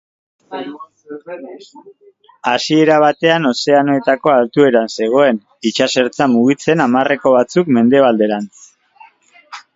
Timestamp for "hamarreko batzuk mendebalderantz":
6.89-8.67